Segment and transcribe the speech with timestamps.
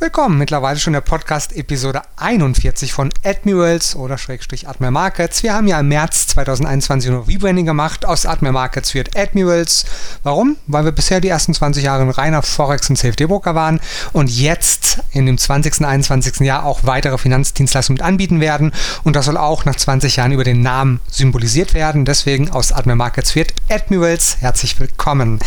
[0.00, 5.42] Willkommen, mittlerweile schon der Podcast Episode 41 von Admirals oder Schrägstrich Admiral Markets.
[5.42, 8.06] Wir haben ja im März 2021 nur Rebranding gemacht.
[8.06, 9.86] Aus Admiral Markets wird Admirals.
[10.22, 10.56] Warum?
[10.68, 13.80] Weil wir bisher die ersten 20 Jahre ein reiner Forex- und CFD-Broker waren
[14.12, 15.80] und jetzt in dem 20.
[15.80, 16.46] und 21.
[16.46, 18.70] Jahr auch weitere Finanzdienstleistungen mit anbieten werden.
[19.02, 22.04] Und das soll auch nach 20 Jahren über den Namen symbolisiert werden.
[22.04, 24.36] Deswegen aus Admiral Markets wird Admirals.
[24.38, 25.40] Herzlich willkommen.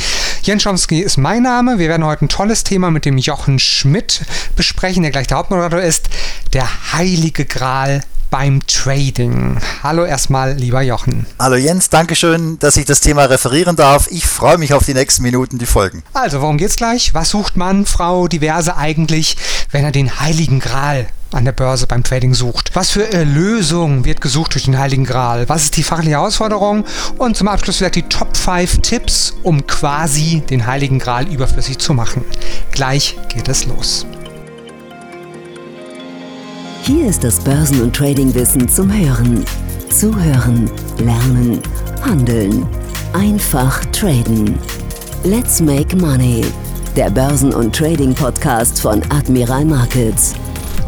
[0.43, 1.79] Jens Schomsky ist mein Name.
[1.79, 5.81] Wir werden heute ein tolles Thema mit dem Jochen Schmidt besprechen, der gleich der Hauptmoderator
[5.81, 6.09] ist,
[6.53, 9.57] der heilige Gral beim Trading.
[9.83, 11.27] Hallo erstmal, lieber Jochen.
[11.37, 14.07] Hallo Jens, danke schön, dass ich das Thema referieren darf.
[14.09, 16.01] Ich freue mich auf die nächsten Minuten, die folgen.
[16.13, 17.13] Also, worum geht's gleich?
[17.13, 19.35] Was sucht Mann, Frau, diverse eigentlich,
[19.71, 22.71] wenn er den heiligen Gral an der Börse beim Trading sucht.
[22.73, 25.47] Was für Erlösung wird gesucht durch den Heiligen Gral?
[25.47, 26.85] Was ist die fachliche Herausforderung?
[27.17, 31.93] Und zum Abschluss vielleicht die Top 5 Tipps, um quasi den Heiligen Gral überflüssig zu
[31.93, 32.25] machen.
[32.71, 34.05] Gleich geht es los.
[36.93, 39.45] Hier ist das Börsen- und Tradingwissen zum Hören.
[39.89, 41.61] Zuhören, lernen,
[42.01, 42.67] handeln.
[43.13, 44.59] Einfach traden.
[45.23, 46.43] Let's make money.
[46.97, 50.33] Der Börsen- und Trading-Podcast von Admiral Markets.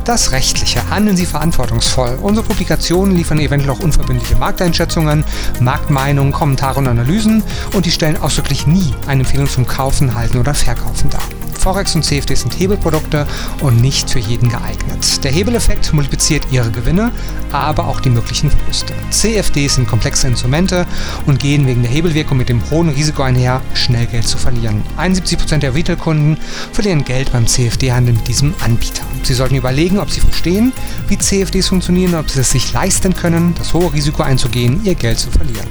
[0.03, 0.89] Das Rechtliche.
[0.89, 2.19] Handeln Sie verantwortungsvoll.
[2.21, 5.23] Unsere Publikationen liefern eventuell auch unverbindliche Markteinschätzungen,
[5.61, 7.41] Marktmeinungen, Kommentare und Analysen
[7.75, 11.23] und die stellen ausdrücklich nie eine Empfehlung zum Kaufen, Halten oder Verkaufen dar.
[11.63, 13.25] Forex und CFD sind Hebelprodukte
[13.61, 15.23] und nicht für jeden geeignet.
[15.23, 17.13] Der Hebeleffekt multipliziert ihre Gewinne,
[17.53, 18.93] aber auch die möglichen Verluste.
[19.11, 20.85] CFDs sind komplexe Instrumente
[21.25, 24.83] und gehen wegen der Hebelwirkung mit dem hohen Risiko einher, schnell Geld zu verlieren.
[24.97, 26.37] 71% der Retail-Kunden
[26.73, 29.05] verlieren Geld beim CFD-Handel mit diesem Anbieter.
[29.23, 30.73] Sie sollten überlegen, ob Sie verstehen,
[31.07, 35.17] wie CFDs funktionieren ob Sie es sich leisten können, das hohe Risiko einzugehen, Ihr Geld
[35.17, 35.69] zu verlieren.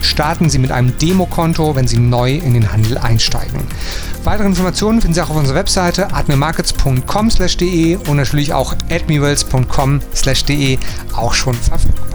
[0.00, 3.60] Starten Sie mit einem Demokonto, wenn Sie neu in den Handel einsteigen.
[4.24, 10.78] Weitere Informationen finden Sie auch auf unserer Webseite admirmarkets.com/de und natürlich auch admirals.com/de
[11.14, 12.14] auch schon verfügbar.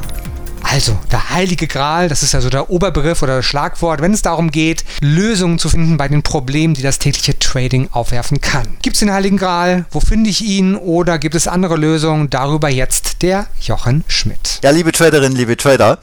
[0.62, 4.52] Also, der heilige Gral, das ist also der Oberbegriff oder das Schlagwort, wenn es darum
[4.52, 8.78] geht, Lösungen zu finden bei den Problemen, die das tägliche Trading aufwerfen kann.
[8.84, 9.86] Gibt es den heiligen Gral?
[9.90, 10.76] Wo finde ich ihn?
[10.76, 12.30] Oder gibt es andere Lösungen?
[12.30, 14.60] Darüber jetzt der Jochen Schmidt.
[14.64, 15.98] Ja, liebe Traderinnen, liebe Trader,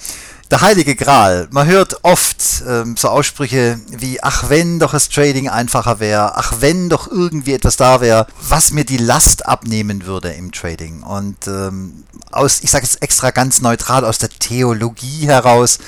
[0.51, 1.49] der heilige Gral.
[1.51, 6.55] Man hört oft ähm, so Aussprüche wie, ach wenn doch das Trading einfacher wäre, ach
[6.61, 11.03] wenn doch irgendwie etwas da wäre, was mir die Last abnehmen würde im Trading.
[11.03, 15.79] Und ähm, aus, ich sage jetzt extra ganz neutral, aus der Theologie heraus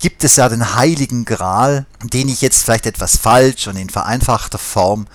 [0.00, 4.58] gibt es ja den heiligen Gral, den ich jetzt vielleicht etwas falsch und in vereinfachter
[4.58, 5.06] Form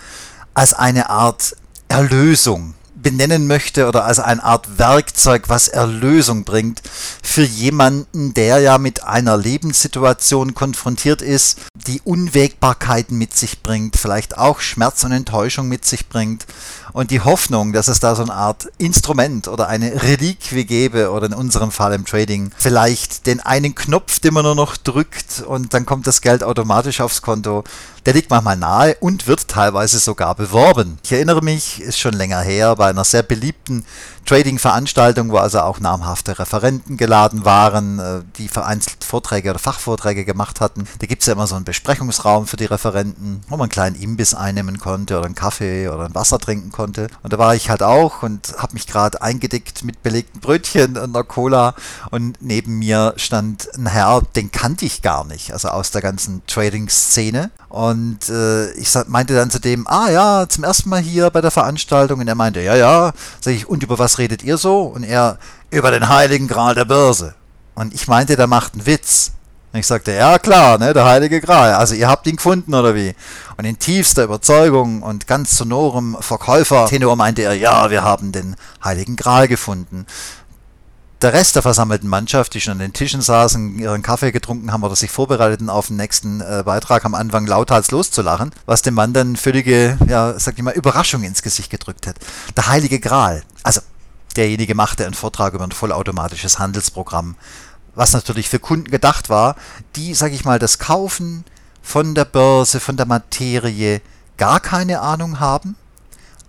[0.53, 1.55] als eine Art
[1.87, 6.81] Erlösung benennen möchte oder als eine Art Werkzeug, was Erlösung bringt
[7.21, 14.37] für jemanden, der ja mit einer Lebenssituation konfrontiert ist, die Unwägbarkeiten mit sich bringt, vielleicht
[14.37, 16.45] auch Schmerz und Enttäuschung mit sich bringt
[16.93, 21.25] und die Hoffnung, dass es da so eine Art Instrument oder eine Reliquie gäbe oder
[21.25, 25.73] in unserem Fall im Trading vielleicht den einen Knopf, den man nur noch drückt und
[25.73, 27.63] dann kommt das Geld automatisch aufs Konto,
[28.05, 30.97] der liegt manchmal nahe und wird teilweise sogar beworben.
[31.03, 33.85] Ich erinnere mich, ist schon länger her, bei einer sehr beliebten
[34.25, 40.61] Trading-Veranstaltung, wo also auch namhafte Referenten geladen waren, äh, die vereinzelt Vorträge oder Fachvorträge gemacht
[40.61, 40.85] hatten.
[40.99, 43.95] Da gibt es ja immer so einen Besprechungsraum für die Referenten, wo man einen kleinen
[43.95, 46.82] Imbiss einnehmen konnte oder einen Kaffee oder ein Wasser trinken konnte.
[46.83, 51.15] Und da war ich halt auch und habe mich gerade eingedeckt mit belegten Brötchen und
[51.15, 51.73] einer Cola
[52.11, 56.41] und neben mir stand ein Herr, den kannte ich gar nicht, also aus der ganzen
[56.47, 57.51] Trading-Szene.
[57.69, 61.49] Und äh, ich meinte dann zu dem, ah ja, zum ersten Mal hier bei der
[61.49, 62.19] Veranstaltung.
[62.19, 63.13] Und er meinte, ja, ja.
[63.41, 64.83] Sag ich, und über was redet ihr so?
[64.83, 65.39] Und er,
[65.71, 67.33] über den heiligen Gral der Börse.
[67.73, 69.31] Und ich meinte, der macht einen Witz.
[69.73, 71.73] Und ich sagte, ja klar, ne, der heilige Gral.
[71.73, 73.15] Also ihr habt ihn gefunden oder wie?
[73.57, 79.15] Und in tiefster Überzeugung und ganz sonorem Verkäufer-Tenor meinte er, ja, wir haben den heiligen
[79.15, 80.05] Gral gefunden
[81.23, 84.83] der Rest der versammelten Mannschaft, die schon an den Tischen saßen, ihren Kaffee getrunken haben
[84.83, 89.13] oder sich vorbereiteten auf den nächsten äh, Beitrag, am Anfang lauthals loszulachen, was dem Mann
[89.13, 92.17] dann völlige, ja, sag ich mal, Überraschung ins Gesicht gedrückt hat.
[92.57, 93.43] Der heilige Gral.
[93.63, 93.79] Also,
[94.35, 97.35] derjenige machte einen Vortrag über ein vollautomatisches Handelsprogramm,
[97.95, 99.55] was natürlich für Kunden gedacht war,
[99.95, 101.45] die, sag ich mal, das Kaufen
[101.81, 104.01] von der Börse, von der Materie
[104.37, 105.75] gar keine Ahnung haben,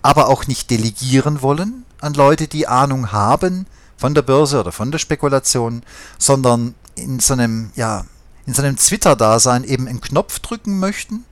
[0.02, 4.90] aber auch nicht delegieren wollen an Leute, die Ahnung haben, von der Börse oder von
[4.90, 5.82] der Spekulation,
[6.18, 8.04] sondern in so einem, ja,
[8.46, 11.24] in so einem Twitter-Dasein eben einen Knopf drücken möchten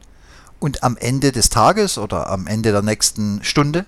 [0.59, 3.85] und am Ende des Tages oder am Ende der nächsten Stunde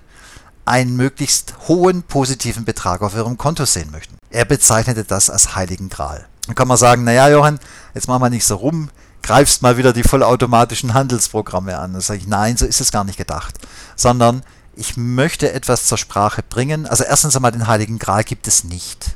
[0.65, 4.17] einen möglichst hohen positiven Betrag auf ihrem Konto sehen möchten.
[4.35, 6.27] Er bezeichnete das als Heiligen Gral.
[6.45, 7.57] Dann kann man sagen, naja Johann,
[7.93, 8.89] jetzt machen wir nicht so rum,
[9.23, 11.93] greifst mal wieder die vollautomatischen Handelsprogramme an.
[11.93, 13.57] Dann sage ich, nein, so ist es gar nicht gedacht.
[13.95, 14.43] Sondern
[14.75, 16.85] ich möchte etwas zur Sprache bringen.
[16.85, 19.15] Also erstens einmal den Heiligen Gral gibt es nicht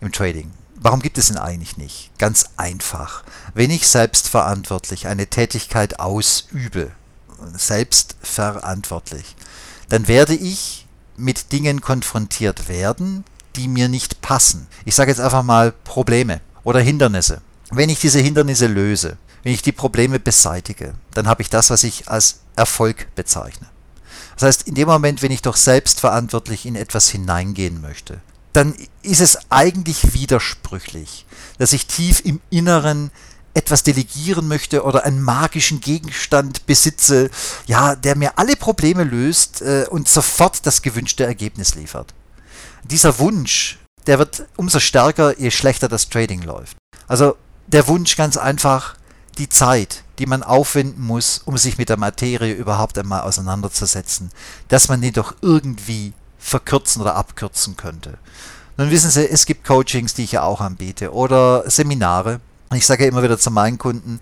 [0.00, 0.52] im Trading.
[0.76, 2.12] Warum gibt es ihn eigentlich nicht?
[2.18, 3.24] Ganz einfach.
[3.54, 6.92] Wenn ich selbstverantwortlich eine Tätigkeit ausübe,
[7.56, 9.34] selbstverantwortlich,
[9.88, 10.86] dann werde ich
[11.16, 13.24] mit Dingen konfrontiert werden,
[13.56, 14.66] die mir nicht passen.
[14.84, 17.40] Ich sage jetzt einfach mal Probleme oder Hindernisse.
[17.70, 21.84] Wenn ich diese Hindernisse löse, wenn ich die Probleme beseitige, dann habe ich das, was
[21.84, 23.66] ich als Erfolg bezeichne.
[24.34, 28.20] Das heißt, in dem Moment, wenn ich doch selbstverantwortlich in etwas hineingehen möchte,
[28.52, 31.26] dann ist es eigentlich widersprüchlich,
[31.58, 33.10] dass ich tief im Inneren
[33.54, 37.30] etwas delegieren möchte oder einen magischen Gegenstand besitze,
[37.66, 42.14] ja, der mir alle Probleme löst äh, und sofort das gewünschte Ergebnis liefert.
[42.84, 46.76] Dieser Wunsch, der wird umso stärker, je schlechter das Trading läuft.
[47.06, 47.36] Also
[47.66, 48.96] der Wunsch ganz einfach,
[49.38, 54.30] die Zeit, die man aufwenden muss, um sich mit der Materie überhaupt einmal auseinanderzusetzen,
[54.68, 58.18] dass man die doch irgendwie verkürzen oder abkürzen könnte.
[58.76, 62.40] Nun wissen Sie, es gibt Coachings, die ich ja auch anbiete oder Seminare.
[62.74, 64.20] Ich sage ja immer wieder zu meinen Kunden,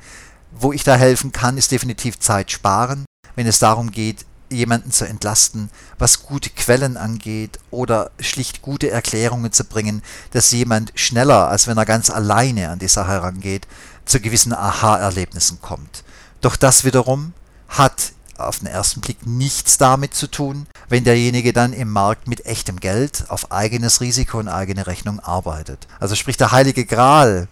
[0.53, 3.05] wo ich da helfen kann, ist definitiv Zeit sparen,
[3.37, 9.53] wenn es darum geht, jemanden zu entlasten, was gute Quellen angeht oder schlicht gute Erklärungen
[9.53, 10.03] zu bringen,
[10.33, 13.67] dass jemand schneller, als wenn er ganz alleine an die Sache herangeht,
[14.05, 16.05] zu gewissen Aha-Erlebnissen kommt.
[16.41, 17.33] Doch das wiederum
[17.69, 22.47] hat auf den ersten Blick nichts damit zu tun, wenn derjenige dann im Markt mit
[22.47, 25.87] echtem Geld auf eigenes Risiko und eigene Rechnung arbeitet.
[26.01, 27.49] Also sprich der heilige Gral,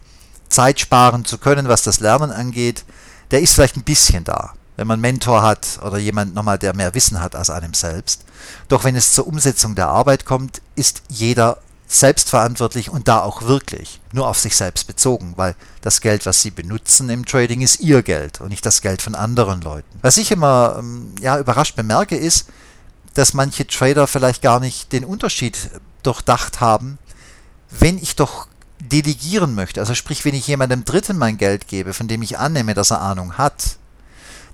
[0.49, 2.83] Zeit sparen zu können, was das Lernen angeht,
[3.31, 6.73] der ist vielleicht ein bisschen da, wenn man einen Mentor hat oder jemand nochmal, der
[6.73, 8.23] mehr Wissen hat als einem selbst.
[8.69, 13.99] Doch wenn es zur Umsetzung der Arbeit kommt, ist jeder selbstverantwortlich und da auch wirklich
[14.13, 18.03] nur auf sich selbst bezogen, weil das Geld, was sie benutzen im Trading, ist ihr
[18.03, 19.99] Geld und nicht das Geld von anderen Leuten.
[20.01, 22.47] Was ich immer ähm, ja, überrascht bemerke, ist,
[23.15, 25.71] dass manche Trader vielleicht gar nicht den Unterschied
[26.03, 26.99] durchdacht haben,
[27.69, 28.47] wenn ich doch
[28.79, 32.75] delegieren möchte, also sprich, wenn ich jemandem Dritten mein Geld gebe, von dem ich annehme,
[32.75, 33.77] dass er Ahnung hat,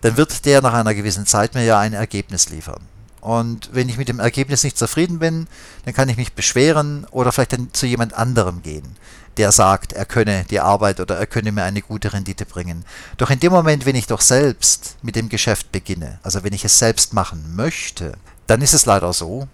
[0.06, 2.81] dann wird der nach einer gewissen Zeit mir ja ein Ergebnis liefern.
[3.22, 5.48] Und wenn ich mit dem Ergebnis nicht zufrieden bin,
[5.84, 8.98] dann kann ich mich beschweren oder vielleicht dann zu jemand anderem gehen,
[9.38, 12.86] der sagt, er könne die Arbeit oder er könne mir eine gute Rendite bringen.
[13.18, 16.63] Doch in dem Moment, wenn ich doch selbst mit dem Geschäft beginne, also wenn ich
[16.63, 18.13] es selbst machen möchte,
[18.46, 19.48] dann ist es leider so,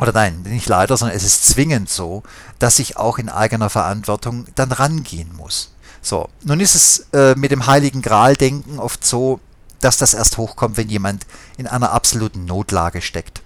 [0.00, 2.24] oder nein, nicht leider, sondern es ist zwingend so,
[2.58, 5.70] dass ich auch in eigener Verantwortung dann rangehen muss.
[6.02, 9.38] So, nun ist es äh, mit dem Heiligen Gral-Denken oft so,
[9.80, 11.26] dass das erst hochkommt, wenn jemand
[11.56, 13.42] in einer absoluten Notlage steckt.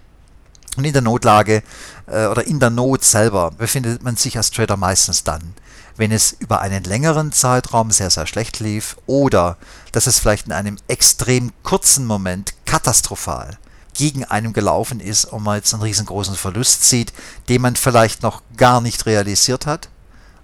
[0.77, 1.63] Und in der Notlage
[2.07, 5.55] äh, oder in der Not selber befindet man sich als Trader meistens dann,
[5.97, 9.59] wenn es über einen längeren Zeitraum sehr, sehr schlecht lief oder
[9.93, 13.59] dass es vielleicht in einem extrem kurzen Moment katastrophal
[13.95, 17.13] gegen einem gelaufen ist und man jetzt einen riesengroßen Verlust sieht,
[17.51, 19.91] den man vielleicht noch gar nicht realisiert hat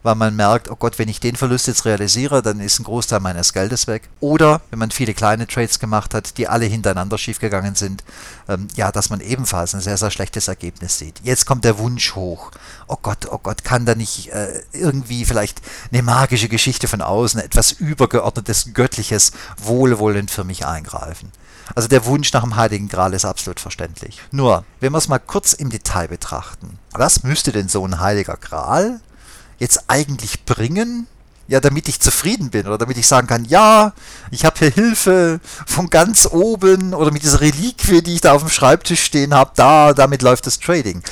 [0.03, 3.21] weil man merkt, oh Gott, wenn ich den Verlust jetzt realisiere, dann ist ein Großteil
[3.21, 4.09] meines Geldes weg.
[4.21, 8.05] Oder wenn man viele kleine Trades gemacht hat, die alle hintereinander schiefgegangen sind,
[8.49, 11.21] ähm, ja, dass man ebenfalls ein sehr, sehr schlechtes Ergebnis sieht.
[11.23, 12.51] Jetzt kommt der Wunsch hoch.
[12.87, 15.61] Oh Gott, oh Gott, kann da nicht äh, irgendwie vielleicht
[15.93, 21.33] eine magische Geschichte von außen, etwas übergeordnetes, göttliches, wohlwollend für mich eingreifen?
[21.75, 24.23] Also der Wunsch nach dem Heiligen Gral ist absolut verständlich.
[24.31, 28.37] Nur, wenn wir es mal kurz im Detail betrachten, was müsste denn so ein Heiliger
[28.37, 29.01] Gral
[29.59, 31.07] jetzt eigentlich bringen?
[31.47, 33.95] Ja, damit ich zufrieden bin oder damit ich sagen kann, ja,
[34.31, 38.43] ich habe hier Hilfe von ganz oben oder mit dieser Reliquie, die ich da auf
[38.43, 41.03] dem Schreibtisch stehen habe, da, damit läuft das Trading.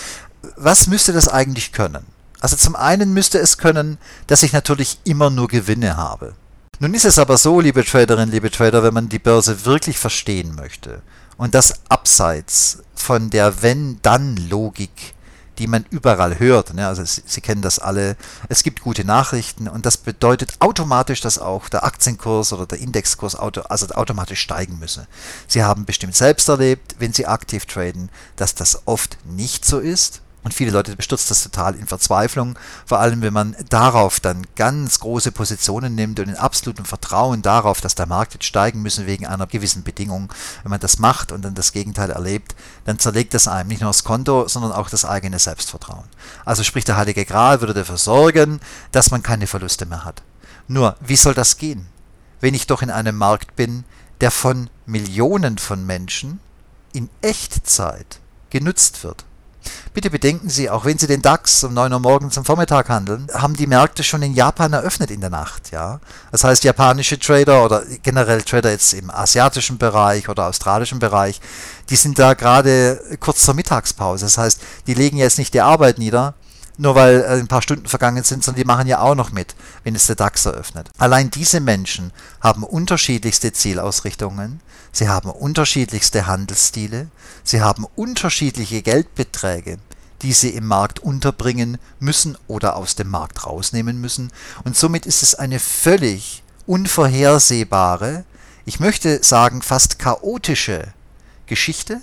[0.57, 2.05] Was müsste das eigentlich können?
[2.41, 6.35] Also zum einen müsste es können, dass ich natürlich immer nur Gewinne habe.
[6.79, 10.55] Nun ist es aber so, liebe Traderinnen, liebe Trader, wenn man die Börse wirklich verstehen
[10.55, 11.01] möchte
[11.39, 15.15] und das abseits von der Wenn-Dann-Logik
[15.59, 16.75] die man überall hört.
[16.75, 16.87] Ne?
[16.87, 18.17] Also Sie, Sie kennen das alle.
[18.49, 23.37] Es gibt gute Nachrichten und das bedeutet automatisch, dass auch der Aktienkurs oder der Indexkurs
[23.37, 25.07] auto, also automatisch steigen müsse.
[25.47, 30.21] Sie haben bestimmt selbst erlebt, wenn Sie aktiv traden, dass das oft nicht so ist.
[30.47, 35.01] Und viele Leute bestürzt das total in Verzweiflung, vor allem wenn man darauf dann ganz
[35.01, 39.27] große Positionen nimmt und in absolutem Vertrauen darauf, dass der Markt jetzt steigen müsse wegen
[39.27, 40.33] einer gewissen Bedingung.
[40.63, 43.91] Wenn man das macht und dann das Gegenteil erlebt, dann zerlegt das einem nicht nur
[43.91, 46.05] das Konto, sondern auch das eigene Selbstvertrauen.
[46.45, 48.61] Also sprich der Heilige Gral würde dafür sorgen,
[48.93, 50.23] dass man keine Verluste mehr hat.
[50.69, 51.89] Nur, wie soll das gehen,
[52.41, 53.83] wenn ich doch in einem Markt bin,
[54.21, 56.39] der von Millionen von Menschen
[56.93, 59.25] in Echtzeit genutzt wird?
[59.95, 63.29] Bitte bedenken Sie, auch wenn Sie den DAX um 9 Uhr morgens zum Vormittag handeln,
[63.33, 65.71] haben die Märkte schon in Japan eröffnet in der Nacht.
[65.73, 66.01] Ja?
[66.33, 71.41] Das heißt, japanische Trader oder generell Trader jetzt im asiatischen Bereich oder australischen Bereich,
[71.89, 74.27] die sind da gerade kurz zur Mittagspause.
[74.27, 76.35] Das heißt, die legen jetzt nicht die Arbeit nieder,
[76.79, 79.55] nur weil äh, ein paar Stunden vergangen sind, sondern die machen ja auch noch mit,
[79.85, 80.91] wenn es der DAX eröffnet.
[80.99, 84.61] Allein diese Menschen haben unterschiedlichste Zielausrichtungen,
[84.93, 87.09] sie haben unterschiedlichste Handelsstile,
[87.43, 89.79] sie haben unterschiedliche Geldbeträge,
[90.23, 94.33] die sie im Markt unterbringen müssen oder aus dem Markt rausnehmen müssen.
[94.65, 98.25] Und somit ist es eine völlig unvorhersehbare,
[98.65, 100.93] ich möchte sagen fast chaotische
[101.47, 102.01] Geschichte,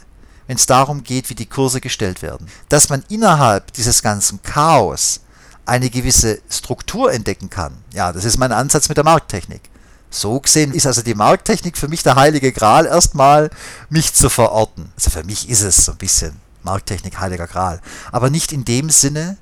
[0.47, 2.47] wenn es darum geht, wie die Kurse gestellt werden.
[2.69, 5.21] Dass man innerhalb dieses ganzen Chaos
[5.65, 9.61] eine gewisse Struktur entdecken kann, ja, das ist mein Ansatz mit der Markttechnik.
[10.09, 13.49] So gesehen ist also die Markttechnik für mich der heilige Gral, erstmal
[13.89, 14.91] mich zu verorten.
[14.95, 17.81] Also für mich ist es so ein bisschen Markttechnik heiliger Gral.
[18.11, 19.37] Aber nicht in dem Sinne,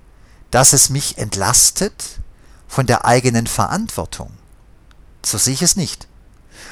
[0.49, 2.21] dass es mich entlastet
[2.67, 4.31] von der eigenen Verantwortung.
[5.25, 6.07] So sehe ich es nicht.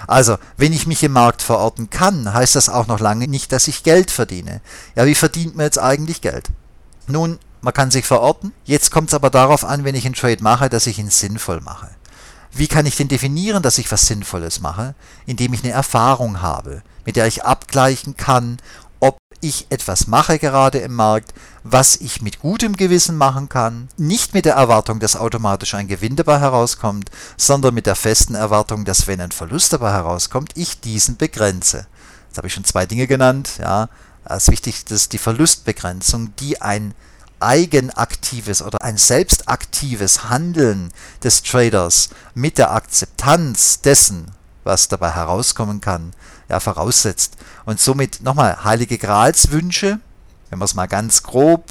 [0.08, 3.68] Also, wenn ich mich im Markt verorten kann, heißt das auch noch lange nicht, dass
[3.68, 4.62] ich Geld verdiene.
[4.96, 6.50] Ja, wie verdient man jetzt eigentlich Geld?
[7.08, 8.54] Nun, man kann sich verorten.
[8.66, 11.62] Jetzt kommt es aber darauf an, wenn ich einen Trade mache, dass ich ihn sinnvoll
[11.62, 11.90] mache.
[12.52, 14.96] Wie kann ich denn definieren, dass ich was Sinnvolles mache?
[15.26, 18.58] Indem ich eine Erfahrung habe, mit der ich abgleichen kann,
[19.42, 24.46] ich etwas mache gerade im Markt, was ich mit gutem Gewissen machen kann, nicht mit
[24.46, 29.22] der Erwartung, dass automatisch ein Gewinn dabei herauskommt, sondern mit der festen Erwartung, dass wenn
[29.22, 31.88] ein Verlust dabei herauskommt, ich diesen begrenze.
[32.28, 33.52] Jetzt habe ich schon zwei Dinge genannt.
[33.60, 33.90] Ja,
[34.26, 36.94] das Wichtigste ist die Verlustbegrenzung, die ein
[37.40, 40.92] eigenaktives oder ein selbstaktives Handeln
[41.24, 44.32] des Traders mit der Akzeptanz dessen,
[44.70, 46.14] was dabei herauskommen kann,
[46.48, 47.36] ja, voraussetzt.
[47.66, 50.00] Und somit nochmal heilige Gralswünsche,
[50.50, 51.66] wenn man es mal ganz grob,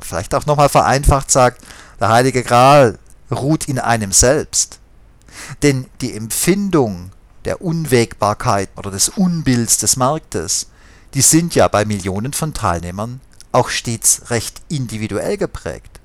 [0.00, 1.62] vielleicht auch nochmal vereinfacht sagt,
[1.98, 2.98] der heilige Gral
[3.30, 4.78] ruht in einem selbst.
[5.62, 7.10] Denn die Empfindung
[7.44, 10.68] der Unwägbarkeit oder des Unbilds des Marktes,
[11.14, 13.20] die sind ja bei Millionen von Teilnehmern
[13.52, 15.99] auch stets recht individuell geprägt.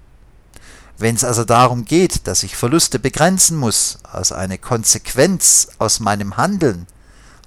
[0.98, 6.38] Wenn es also darum geht, dass ich Verluste begrenzen muss, als eine Konsequenz aus meinem
[6.38, 6.88] Handeln,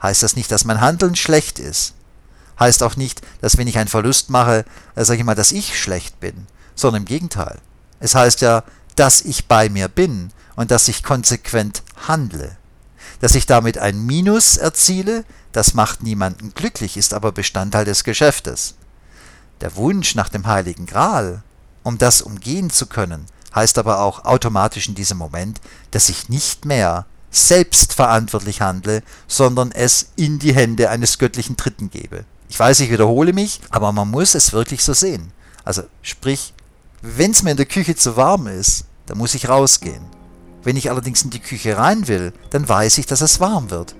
[0.02, 1.94] heißt das nicht, dass mein Handeln schlecht ist.
[2.60, 4.64] Heißt auch nicht, dass wenn ich einen Verlust mache,
[4.96, 7.58] äh, sage ich mal, dass ich schlecht bin, sondern im Gegenteil.
[8.00, 8.64] Es heißt ja,
[8.96, 12.56] dass ich bei mir bin und dass ich konsequent handle.
[13.20, 18.74] Dass ich damit ein Minus erziele, das macht niemanden glücklich, ist aber Bestandteil des Geschäftes.
[19.60, 21.42] Der Wunsch nach dem heiligen Gral,
[21.82, 26.64] um das umgehen zu können, heißt aber auch automatisch in diesem Moment, dass ich nicht
[26.64, 32.24] mehr selbstverantwortlich handle, sondern es in die Hände eines göttlichen Dritten gebe.
[32.48, 35.32] Ich weiß, ich wiederhole mich, aber man muss es wirklich so sehen.
[35.64, 36.54] Also sprich,
[37.02, 40.02] wenn es mir in der Küche zu warm ist, dann muss ich rausgehen.
[40.62, 43.94] Wenn ich allerdings in die Küche rein will, dann weiß ich, dass es warm wird.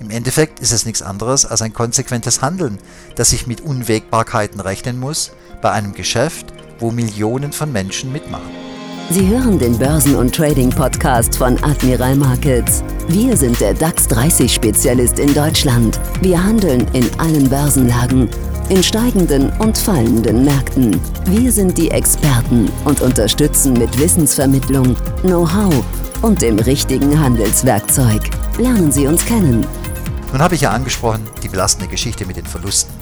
[0.00, 2.78] Im Endeffekt ist es nichts anderes als ein konsequentes Handeln,
[3.14, 5.30] dass ich mit Unwägbarkeiten rechnen muss
[5.62, 8.73] bei einem Geschäft, wo Millionen von Menschen mitmachen.
[9.10, 12.82] Sie hören den Börsen- und Trading-Podcast von Admiral Markets.
[13.06, 16.00] Wir sind der DAX 30-Spezialist in Deutschland.
[16.22, 18.30] Wir handeln in allen Börsenlagen,
[18.70, 20.98] in steigenden und fallenden Märkten.
[21.26, 25.84] Wir sind die Experten und unterstützen mit Wissensvermittlung, Know-how
[26.22, 28.22] und dem richtigen Handelswerkzeug.
[28.58, 29.66] Lernen Sie uns kennen.
[30.32, 32.92] Nun habe ich ja angesprochen, die belastende Geschichte mit den Verlusten.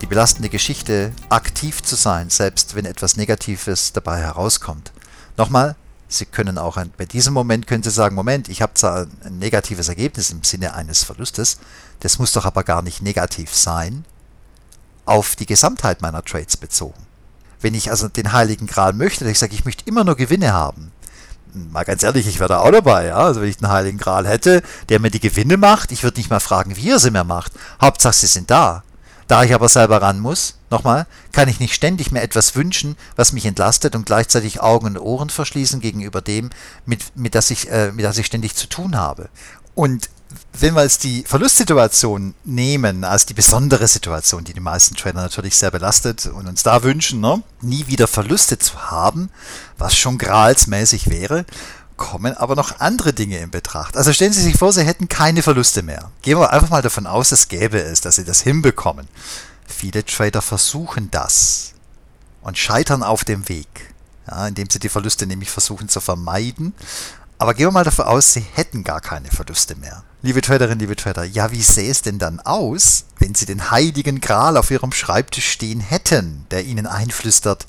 [0.00, 4.92] Die belastende Geschichte, aktiv zu sein, selbst wenn etwas Negatives dabei herauskommt.
[5.40, 5.74] Nochmal,
[6.06, 9.38] Sie können auch ein, bei diesem Moment können Sie sagen, Moment, ich habe zwar ein
[9.38, 11.60] negatives Ergebnis im Sinne eines Verlustes,
[12.00, 14.04] das muss doch aber gar nicht negativ sein,
[15.06, 17.06] auf die Gesamtheit meiner Trades bezogen.
[17.58, 20.92] Wenn ich also den Heiligen Gral möchte, ich sage, ich möchte immer nur Gewinne haben,
[21.54, 23.16] mal ganz ehrlich, ich wäre da auch dabei, ja.
[23.16, 26.28] Also wenn ich den Heiligen Gral hätte, der mir die Gewinne macht, ich würde nicht
[26.28, 27.52] mal fragen, wie er sie mir macht.
[27.80, 28.82] Hauptsache, sie sind da.
[29.30, 33.30] Da ich aber selber ran muss, nochmal, kann ich nicht ständig mir etwas wünschen, was
[33.30, 36.50] mich entlastet und gleichzeitig Augen und Ohren verschließen gegenüber dem,
[36.84, 39.28] mit, mit, das, ich, äh, mit das ich ständig zu tun habe.
[39.76, 40.10] Und
[40.58, 45.54] wenn wir jetzt die Verlustsituation nehmen, als die besondere Situation, die die meisten Trader natürlich
[45.54, 49.30] sehr belastet und uns da wünschen, ne, nie wieder Verluste zu haben,
[49.78, 51.44] was schon gralsmäßig wäre,
[52.00, 53.96] kommen aber noch andere Dinge in Betracht.
[53.96, 56.10] Also stellen Sie sich vor, Sie hätten keine Verluste mehr.
[56.22, 59.06] Gehen wir einfach mal davon aus, es gäbe es, dass Sie das hinbekommen.
[59.66, 61.74] Viele Trader versuchen das
[62.40, 63.94] und scheitern auf dem Weg,
[64.26, 66.72] ja, indem sie die Verluste nämlich versuchen zu vermeiden,
[67.38, 70.04] Aber gehen wir mal davon aus, Sie hätten gar keine Verluste mehr.
[70.20, 74.20] Liebe Traderinnen, liebe Trader, ja, wie sähe es denn dann aus, wenn Sie den heiligen
[74.20, 77.66] Gral auf Ihrem Schreibtisch stehen hätten, der Ihnen einflüstert,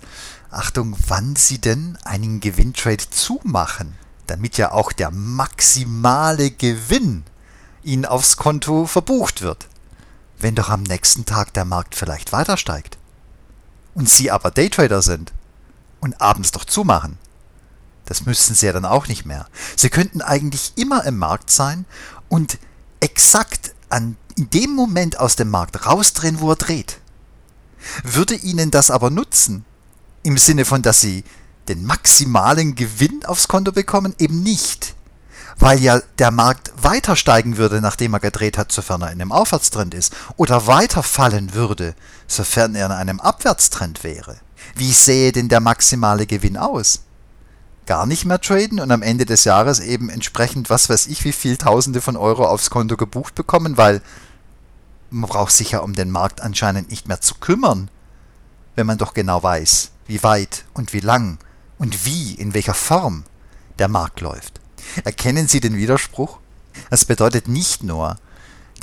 [0.50, 3.96] Achtung, wann Sie denn einen Gewinntrade zumachen,
[4.32, 7.26] damit ja auch der maximale Gewinn
[7.84, 9.68] Ihnen aufs Konto verbucht wird,
[10.40, 12.98] wenn doch am nächsten Tag der Markt vielleicht weiter steigt.
[13.94, 15.34] Und Sie aber Daytrader sind
[16.00, 17.18] und abends doch zumachen.
[18.06, 19.48] Das müssten Sie ja dann auch nicht mehr.
[19.76, 21.86] Sie könnten eigentlich immer im Markt sein
[22.30, 22.58] und
[23.02, 27.00] exakt an, in dem Moment aus dem Markt rausdrehen, wo er dreht.
[28.04, 29.66] Würde Ihnen das aber nutzen,
[30.24, 31.26] im Sinne von, dass Sie
[31.68, 34.96] den maximalen Gewinn aufs Konto bekommen, eben nicht.
[35.58, 39.32] Weil ja der Markt weiter steigen würde, nachdem er gedreht hat, sofern er in einem
[39.32, 41.96] Aufwärtstrend ist, oder weiter fallen würde,
[42.28, 44.38] sofern er in einem Abwärtstrend wäre.
[44.76, 47.02] Wie sähe denn der maximale Gewinn aus?
[47.86, 51.34] gar nicht mehr traden und am Ende des Jahres eben entsprechend, was weiß ich, wie
[51.34, 54.02] viel Tausende von Euro aufs Konto gebucht bekommen, weil
[55.10, 57.90] man braucht sich ja um den Markt anscheinend nicht mehr zu kümmern,
[58.76, 61.38] wenn man doch genau weiß, wie weit und wie lang
[61.82, 63.24] und wie, in welcher Form
[63.80, 64.62] der Markt läuft.
[65.04, 66.38] Erkennen Sie den Widerspruch?
[66.92, 68.18] Das bedeutet nicht nur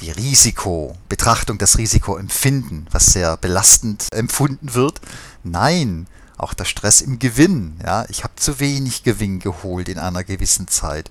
[0.01, 5.01] die Risiko, Betrachtung, das Risikoempfinden, was sehr belastend empfunden wird.
[5.45, 7.79] Nein, auch der Stress im Gewinn.
[7.85, 11.09] Ja, ich habe zu wenig Gewinn geholt in einer gewissen Zeit.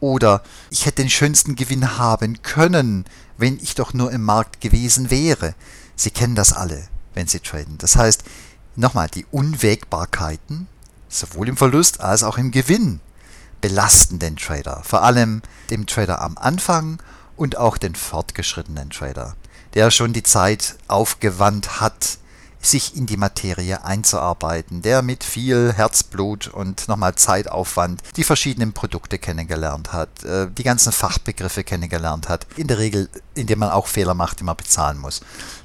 [0.00, 3.04] Oder ich hätte den schönsten Gewinn haben können,
[3.36, 5.54] wenn ich doch nur im Markt gewesen wäre.
[5.96, 7.76] Sie kennen das alle, wenn Sie traden.
[7.76, 8.24] Das heißt,
[8.74, 10.66] nochmal, die Unwägbarkeiten,
[11.08, 13.00] sowohl im Verlust als auch im Gewinn,
[13.60, 14.82] belasten den Trader.
[14.84, 16.98] Vor allem dem Trader am Anfang
[17.36, 19.34] und auch den fortgeschrittenen Trader,
[19.74, 22.18] der schon die Zeit aufgewandt hat,
[22.60, 29.18] sich in die Materie einzuarbeiten, der mit viel Herzblut und nochmal Zeitaufwand die verschiedenen Produkte
[29.18, 34.14] kennengelernt hat, äh, die ganzen Fachbegriffe kennengelernt hat, in der Regel, indem man auch Fehler
[34.14, 35.20] macht, die man bezahlen muss.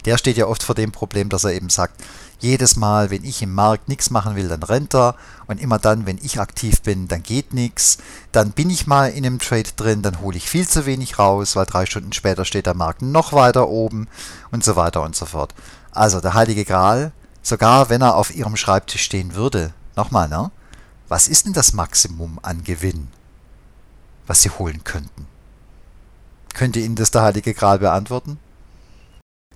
[0.05, 2.01] Der steht ja oft vor dem Problem, dass er eben sagt,
[2.41, 5.15] jedes Mal, wenn ich im Markt nichts machen will, dann rennt er.
[5.47, 7.97] Und immer dann, wenn ich aktiv bin, dann geht nichts.
[8.31, 11.55] Dann bin ich mal in einem Trade drin, dann hole ich viel zu wenig raus,
[11.55, 14.07] weil drei Stunden später steht der Markt noch weiter oben
[14.51, 15.53] und so weiter und so fort.
[15.91, 20.51] Also der Heilige Gral, sogar wenn er auf Ihrem Schreibtisch stehen würde, nochmal, ne?
[21.07, 23.09] Was ist denn das Maximum an Gewinn,
[24.27, 25.27] was Sie holen könnten?
[26.53, 28.39] Könnte Ihnen das der Heilige Gral beantworten?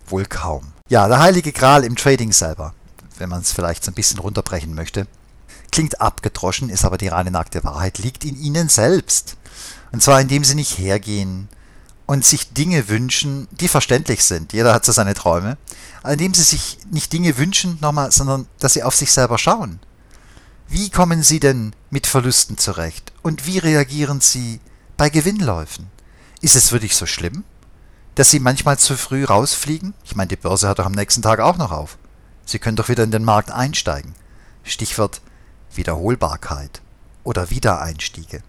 [0.07, 0.73] Wohl kaum.
[0.89, 2.73] Ja, der Heilige Gral im Trading selber,
[3.17, 5.07] wenn man es vielleicht so ein bisschen runterbrechen möchte,
[5.71, 9.37] klingt abgedroschen, ist aber die reine nackte Wahrheit, liegt in Ihnen selbst.
[9.91, 11.49] Und zwar indem Sie nicht hergehen
[12.05, 14.53] und sich Dinge wünschen, die verständlich sind.
[14.53, 15.57] Jeder hat so seine Träume.
[16.03, 19.79] Indem sie sich nicht Dinge wünschen, nochmal, sondern dass sie auf sich selber schauen.
[20.67, 23.11] Wie kommen sie denn mit Verlusten zurecht?
[23.21, 24.59] Und wie reagieren sie
[24.97, 25.87] bei Gewinnläufen?
[26.41, 27.43] Ist es wirklich so schlimm,
[28.15, 29.93] dass sie manchmal zu früh rausfliegen?
[30.03, 31.97] Ich meine, die Börse hat doch am nächsten Tag auch noch auf.
[32.45, 34.15] Sie können doch wieder in den Markt einsteigen.
[34.63, 35.21] Stichwort
[35.73, 36.81] Wiederholbarkeit
[37.23, 38.41] oder Wiedereinstiege.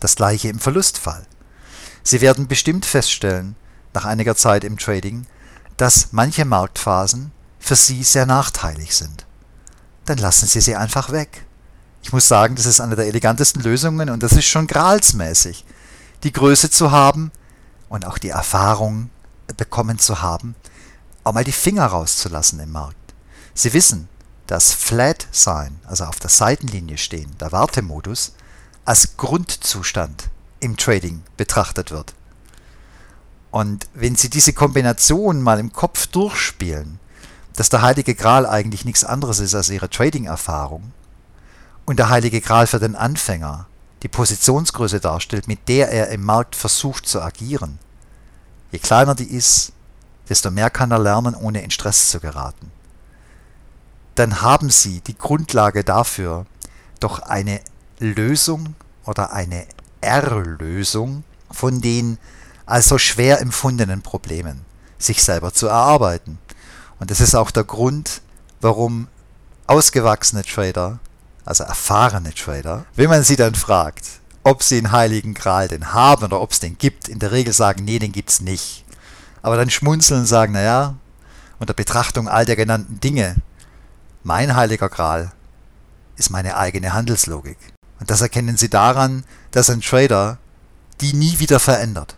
[0.00, 1.26] Das gleiche im Verlustfall.
[2.02, 3.56] Sie werden bestimmt feststellen,
[3.94, 5.26] nach einiger Zeit im Trading,
[5.76, 9.26] dass manche Marktphasen für Sie sehr nachteilig sind.
[10.04, 11.46] Dann lassen Sie sie einfach weg.
[12.02, 15.64] Ich muss sagen, das ist eine der elegantesten Lösungen und das ist schon gralsmäßig.
[16.22, 17.32] Die Größe zu haben
[17.88, 19.10] und auch die Erfahrung
[19.56, 20.54] bekommen zu haben,
[21.24, 23.14] auch mal die Finger rauszulassen im Markt.
[23.54, 24.08] Sie wissen,
[24.46, 28.34] dass Flat sein, also auf der Seitenlinie stehen, der Wartemodus,
[28.84, 32.14] als Grundzustand im Trading betrachtet wird.
[33.50, 37.00] Und wenn Sie diese Kombination mal im Kopf durchspielen,
[37.54, 40.92] dass der Heilige Gral eigentlich nichts anderes ist als Ihre Trading-Erfahrung
[41.86, 43.66] und der Heilige Gral für den Anfänger
[44.02, 47.78] die Positionsgröße darstellt, mit der er im Markt versucht zu agieren.
[48.70, 49.72] Je kleiner die ist,
[50.28, 52.70] desto mehr kann er lernen, ohne in Stress zu geraten.
[54.16, 56.46] Dann haben Sie die Grundlage dafür,
[57.00, 57.60] doch eine
[57.98, 59.66] Lösung oder eine
[60.00, 62.18] Erlösung von den
[62.64, 64.64] also schwer empfundenen Problemen,
[64.98, 66.38] sich selber zu erarbeiten.
[66.98, 68.22] Und das ist auch der Grund,
[68.60, 69.08] warum
[69.66, 70.98] ausgewachsene Trader,
[71.46, 76.24] also erfahrene Trader, wenn man sie dann fragt, ob sie den Heiligen Gral denn haben
[76.24, 78.84] oder ob es den gibt, in der Regel sagen, nee, den gibt's nicht.
[79.42, 80.96] Aber dann schmunzeln und sagen, naja,
[81.58, 83.36] unter Betrachtung all der genannten Dinge,
[84.22, 85.32] mein Heiliger Gral
[86.16, 87.58] ist meine eigene Handelslogik.
[87.98, 90.38] Und das erkennen Sie daran, dass ein Trader
[91.00, 92.16] die nie wieder verändert.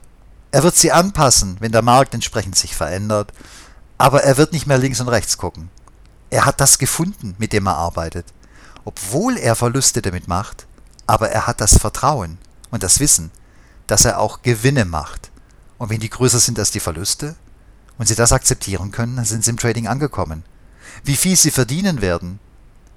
[0.51, 3.33] Er wird sie anpassen, wenn der Markt entsprechend sich verändert,
[3.99, 5.69] aber er wird nicht mehr links und rechts gucken.
[6.31, 8.27] Er hat das gefunden, mit dem er arbeitet.
[8.89, 10.67] Obwohl er Verluste damit macht,
[11.07, 12.39] Aber er hat das Vertrauen
[12.71, 13.31] und das Wissen,
[13.87, 15.31] dass er auch Gewinne macht.
[15.77, 17.35] Und wenn die größer sind als die Verluste
[17.99, 20.43] und sie das akzeptieren können, dann sind sie im Trading angekommen.
[21.05, 22.41] Wie viel sie verdienen werden,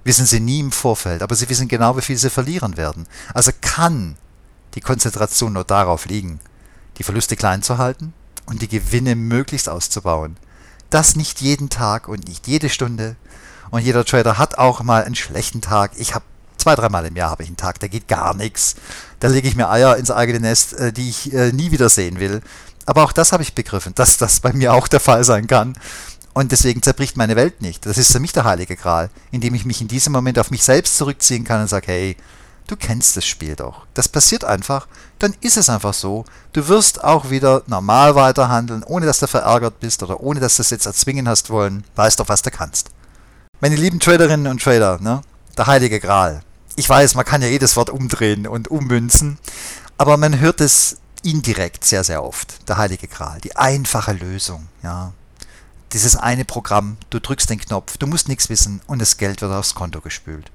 [0.02, 3.06] wissen sie nie im Vorfeld, aber sie wissen genau, wie viel sie verlieren werden.
[3.34, 4.16] Also kann
[4.74, 6.40] die Konzentration nur darauf liegen,
[6.96, 8.14] die Verluste klein zu halten
[8.46, 10.38] und die Gewinne möglichst auszubauen.
[10.88, 13.16] Das nicht jeden Tag und nicht jede Stunde.
[13.72, 15.92] Und jeder Trader hat auch mal einen schlechten Tag.
[15.96, 16.26] Ich habe
[16.58, 18.76] zwei, dreimal im Jahr habe ich einen Tag, da geht gar nichts.
[19.18, 22.20] Da lege ich mir Eier ins eigene Nest, äh, die ich äh, nie wieder sehen
[22.20, 22.42] will.
[22.84, 25.74] Aber auch das habe ich begriffen, dass das bei mir auch der Fall sein kann.
[26.34, 27.86] Und deswegen zerbricht meine Welt nicht.
[27.86, 30.64] Das ist für mich der heilige Gral, indem ich mich in diesem Moment auf mich
[30.64, 32.16] selbst zurückziehen kann und sage, hey,
[32.66, 33.86] du kennst das Spiel doch.
[33.94, 34.86] Das passiert einfach,
[35.18, 36.26] dann ist es einfach so.
[36.52, 40.62] Du wirst auch wieder normal weiterhandeln, ohne dass du verärgert bist oder ohne dass du
[40.62, 41.84] es jetzt erzwingen hast wollen.
[41.96, 42.90] Weißt doch, was du kannst.
[43.62, 45.22] Meine lieben Traderinnen und Trader, ne?
[45.56, 46.42] der heilige Gral.
[46.74, 49.38] Ich weiß, man kann ja jedes Wort umdrehen und ummünzen,
[49.96, 52.68] aber man hört es indirekt sehr, sehr oft.
[52.68, 55.12] Der heilige Gral, die einfache Lösung, ja
[55.92, 59.52] dieses eine Programm, du drückst den Knopf, du musst nichts wissen und das Geld wird
[59.52, 60.50] aufs Konto gespült.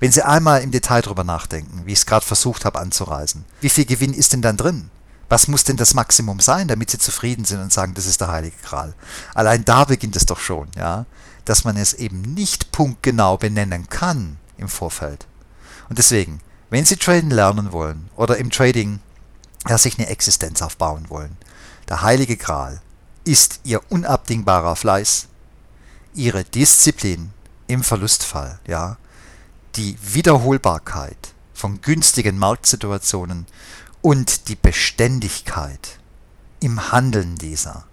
[0.00, 3.68] Wenn Sie einmal im Detail drüber nachdenken, wie ich es gerade versucht habe anzureisen, wie
[3.68, 4.90] viel Gewinn ist denn dann drin?
[5.28, 8.32] Was muss denn das Maximum sein, damit Sie zufrieden sind und sagen, das ist der
[8.32, 8.94] heilige Gral?
[9.34, 11.06] Allein da beginnt es doch schon, ja,
[11.48, 15.26] dass man es eben nicht punktgenau benennen kann im Vorfeld.
[15.88, 19.00] Und deswegen, wenn Sie traden lernen wollen oder im Trading
[19.66, 21.36] ja, sich eine Existenz aufbauen wollen,
[21.88, 22.82] der heilige Gral
[23.24, 25.28] ist ihr unabdingbarer Fleiß,
[26.14, 27.30] ihre Disziplin
[27.66, 28.98] im Verlustfall, ja,
[29.76, 33.46] die Wiederholbarkeit von günstigen Marktsituationen
[34.02, 35.98] und die Beständigkeit
[36.60, 37.84] im Handeln dieser.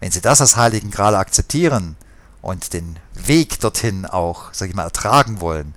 [0.00, 1.96] Wenn Sie das als Heiligen Gral akzeptieren
[2.42, 5.74] und den Weg dorthin auch, sag ich mal, ertragen wollen,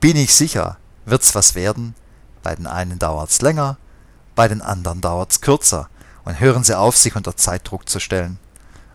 [0.00, 1.94] bin ich sicher, wird's was werden.
[2.42, 3.78] Bei den einen dauert's länger,
[4.34, 5.88] bei den anderen dauert's kürzer
[6.24, 8.38] und hören Sie auf, sich unter Zeitdruck zu stellen.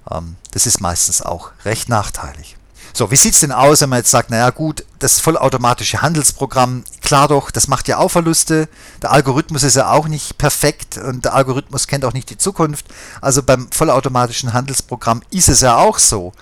[0.10, 2.58] Ähm, das ist meistens auch recht nachteilig.
[2.94, 7.28] So, wie sieht's denn aus, wenn man jetzt sagt, naja gut, das vollautomatische Handelsprogramm, klar
[7.28, 8.68] doch, das macht ja auch Verluste.
[9.02, 12.86] Der Algorithmus ist ja auch nicht perfekt und der Algorithmus kennt auch nicht die Zukunft.
[13.22, 16.34] Also beim vollautomatischen Handelsprogramm ist es ja auch so,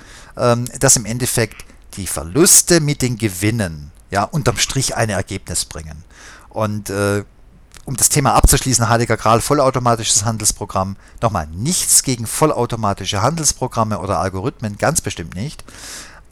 [0.79, 6.03] dass im Endeffekt die Verluste mit den Gewinnen ja unterm Strich ein Ergebnis bringen.
[6.49, 7.23] Und äh,
[7.85, 10.97] um das Thema abzuschließen, Heiliger Gral, vollautomatisches Handelsprogramm.
[11.21, 15.63] Nochmal, nichts gegen vollautomatische Handelsprogramme oder Algorithmen, ganz bestimmt nicht.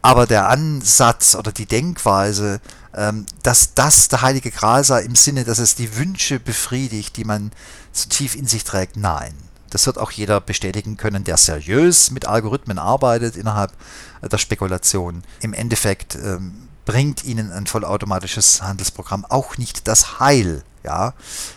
[0.02, 2.60] Aber der Ansatz oder die Denkweise,
[2.94, 7.24] ähm, dass das der Heilige Gral sei im Sinne, dass es die Wünsche befriedigt, die
[7.24, 7.52] man
[7.94, 9.34] so tief in sich trägt, nein.
[9.76, 13.74] Das wird auch jeder bestätigen können, der seriös mit Algorithmen arbeitet innerhalb
[14.22, 15.22] der Spekulation.
[15.42, 21.14] Im Endeffekt ähm, bringt ihnen ein vollautomatisches Handelsprogramm auch nicht das Heil ja,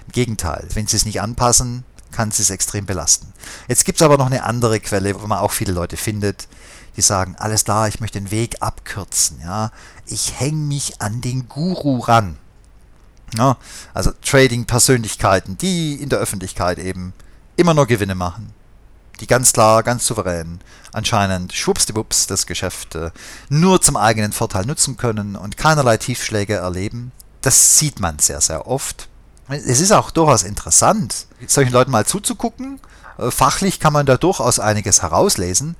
[0.07, 3.33] im Gegenteil, wenn sie es nicht anpassen, kann sie es extrem belasten.
[3.69, 6.49] Jetzt gibt es aber noch eine andere Quelle, wo man auch viele Leute findet,
[6.97, 9.71] die sagen, alles klar, ich möchte den Weg abkürzen, ja,
[10.07, 12.37] ich hänge mich an den Guru ran.
[13.37, 13.59] Ja,
[13.95, 17.13] also Trading-Persönlichkeiten, die in der Öffentlichkeit eben
[17.59, 18.53] immer nur Gewinne machen,
[19.21, 20.61] die ganz klar, ganz souverän
[20.93, 23.11] anscheinend schwuppsdiwupps das Geschäft äh,
[23.49, 27.13] nur zum eigenen Vorteil nutzen können und keinerlei Tiefschläge erleben.
[27.43, 29.09] Das sieht man sehr, sehr oft
[29.49, 32.81] es ist auch durchaus interessant, solchen Leuten mal zuzugucken.
[33.17, 35.77] Äh, fachlich kann man da durchaus einiges herauslesen.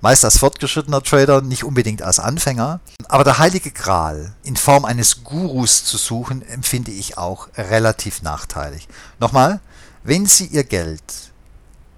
[0.00, 2.78] Meist als fortgeschrittener Trader, nicht unbedingt als Anfänger.
[3.08, 8.86] Aber der heilige Gral in Form eines Gurus zu suchen, empfinde ich auch relativ nachteilig.
[9.18, 9.60] Nochmal,
[10.04, 11.02] wenn Sie Ihr Geld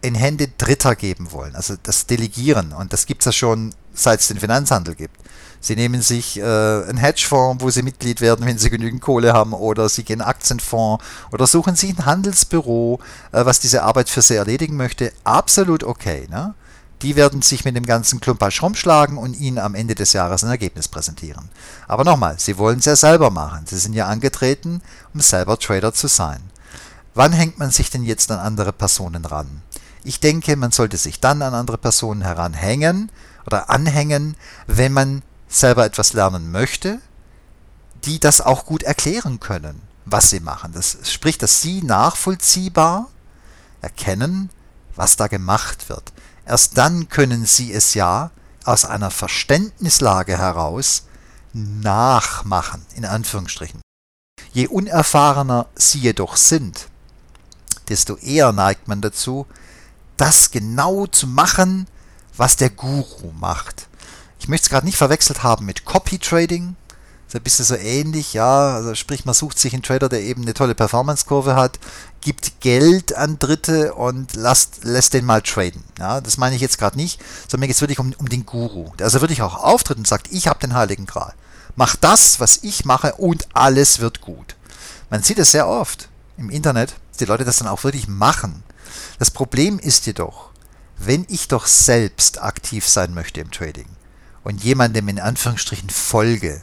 [0.02, 4.20] in Hände Dritter geben wollen, also das Delegieren, und das gibt es ja schon seit
[4.20, 5.16] es den Finanzhandel gibt,
[5.62, 9.52] Sie nehmen sich äh, einen Hedgefonds, wo Sie Mitglied werden, wenn Sie genügend Kohle haben,
[9.52, 12.98] oder Sie gehen Aktienfonds oder suchen sich ein Handelsbüro,
[13.32, 15.12] äh, was diese Arbeit für Sie erledigen möchte.
[15.22, 16.26] Absolut okay.
[16.30, 16.54] Ne?
[17.02, 20.50] Die werden sich mit dem ganzen Klumpasch rumschlagen und Ihnen am Ende des Jahres ein
[20.50, 21.50] Ergebnis präsentieren.
[21.86, 23.66] Aber nochmal, Sie wollen es ja selber machen.
[23.66, 24.80] Sie sind ja angetreten,
[25.12, 26.40] um selber Trader zu sein.
[27.14, 29.62] Wann hängt man sich denn jetzt an andere Personen ran?
[30.04, 33.10] Ich denke, man sollte sich dann an andere Personen heranhängen
[33.46, 37.00] oder anhängen, wenn man selber etwas lernen möchte,
[38.04, 40.72] die das auch gut erklären können, was sie machen.
[40.72, 43.08] Das spricht, dass sie nachvollziehbar
[43.82, 44.50] erkennen,
[44.94, 46.12] was da gemacht wird.
[46.46, 48.30] Erst dann können sie es ja
[48.64, 51.04] aus einer Verständnislage heraus
[51.52, 53.80] nachmachen, in Anführungsstrichen.
[54.52, 56.89] Je unerfahrener sie jedoch sind,
[57.90, 59.46] desto eher neigt man dazu,
[60.16, 61.86] das genau zu machen,
[62.36, 63.88] was der Guru macht.
[64.38, 66.76] Ich möchte es gerade nicht verwechselt haben mit Copy Trading,
[67.30, 70.42] ist ein bisschen so ähnlich, ja, also sprich, man sucht sich einen Trader, der eben
[70.42, 71.78] eine tolle Performance-Kurve hat,
[72.20, 75.84] gibt Geld an Dritte und lasst, lässt den mal traden.
[75.98, 78.46] Ja, das meine ich jetzt gerade nicht, sondern mir geht es wirklich um, um den
[78.46, 81.34] Guru, also wirklich auch auftritt und sagt, ich habe den Heiligen Gral.
[81.76, 84.56] Mach das, was ich mache und alles wird gut.
[85.08, 88.62] Man sieht es sehr oft im Internet, die Leute das dann auch wirklich machen.
[89.18, 90.50] Das Problem ist jedoch,
[90.98, 93.88] wenn ich doch selbst aktiv sein möchte im Trading
[94.44, 96.62] und jemandem in Anführungsstrichen folge,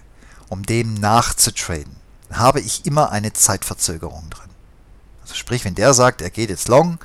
[0.50, 1.96] um dem nachzutraden,
[2.32, 4.50] habe ich immer eine Zeitverzögerung drin.
[5.22, 7.00] Also sprich, wenn der sagt, er geht jetzt long,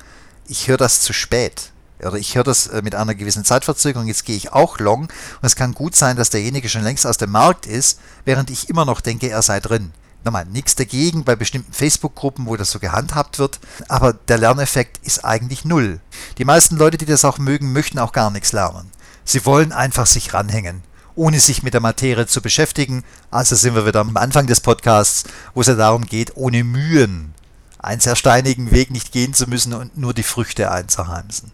[0.47, 1.71] ich höre das zu spät.
[1.99, 5.03] Oder ich höre das äh, mit einer gewissen Zeitverzögerung, jetzt gehe ich auch long.
[5.03, 8.69] Und es kann gut sein, dass derjenige schon längst aus dem Markt ist, während ich
[8.69, 9.93] immer noch denke, er sei drin.
[10.23, 13.59] Nochmal, nichts dagegen bei bestimmten Facebook-Gruppen, wo das so gehandhabt wird,
[13.89, 15.99] aber der Lerneffekt ist eigentlich null.
[16.37, 18.89] Die meisten Leute, die das auch mögen, möchten auch gar nichts lernen.
[19.25, 20.83] Sie wollen einfach sich ranhängen
[21.15, 23.03] ohne sich mit der Materie zu beschäftigen.
[23.31, 27.33] Also sind wir wieder am Anfang des Podcasts, wo es ja darum geht, ohne Mühen
[27.79, 31.51] einen sehr steinigen Weg nicht gehen zu müssen und nur die Früchte einzuheimsen.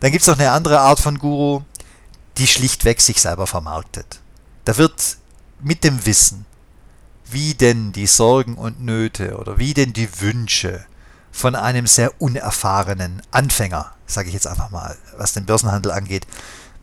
[0.00, 1.62] Dann gibt es noch eine andere Art von Guru,
[2.38, 4.20] die schlichtweg sich selber vermarktet.
[4.64, 5.16] Da wird
[5.60, 6.45] mit dem Wissen,
[7.28, 10.86] wie denn die Sorgen und Nöte oder wie denn die Wünsche
[11.32, 16.26] von einem sehr unerfahrenen Anfänger, sage ich jetzt einfach mal, was den Börsenhandel angeht,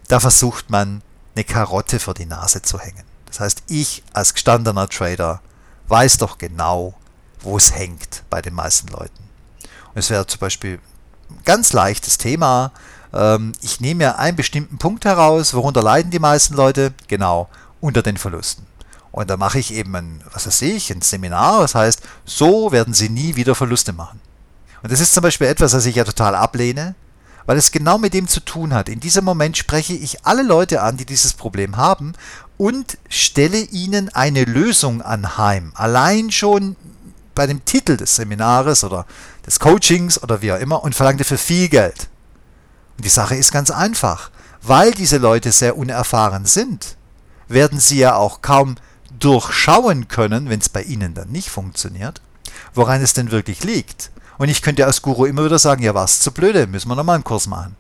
[0.08, 1.02] da versucht man
[1.36, 3.04] eine Karotte vor die Nase zu hängen.
[3.26, 5.42] Das heißt, ich als gestandener Trader
[5.88, 6.94] weiß doch genau,
[7.42, 9.24] wo es hängt bei den meisten Leuten.
[9.94, 10.80] Und es wäre zum Beispiel
[11.30, 12.72] ein ganz leichtes Thema.
[13.12, 16.94] Ähm, ich nehme mir einen bestimmten Punkt heraus, worunter leiden die meisten Leute?
[17.08, 17.50] Genau,
[17.82, 18.66] unter den Verlusten.
[19.14, 22.96] Und da mache ich eben ein, was weiß ich, ein Seminar, das heißt, so werden
[22.96, 24.20] sie nie wieder Verluste machen.
[24.82, 26.96] Und das ist zum Beispiel etwas, was ich ja total ablehne,
[27.46, 28.90] weil es genau mit dem zu tun hat.
[28.90, 32.14] In diesem Moment spreche ich alle Leute an, die dieses Problem haben
[32.58, 35.74] und stelle ihnen eine Lösung anheim.
[35.76, 36.76] Allein schon
[37.36, 39.06] bei dem Titel des Seminares oder
[39.46, 42.10] des Coachings oder wie auch immer und verlange dafür viel Geld.
[42.98, 44.32] Und die Sache ist ganz einfach.
[44.64, 46.98] Weil diese Leute sehr unerfahren sind,
[47.48, 48.76] werden sie ja auch kaum
[49.20, 52.22] durchschauen können, wenn es bei ihnen dann nicht funktioniert,
[52.74, 54.12] woran es denn wirklich liegt.
[54.38, 57.16] Und ich könnte als Guru immer wieder sagen, ja, was zu blöde, müssen wir nochmal
[57.16, 57.76] einen Kurs machen.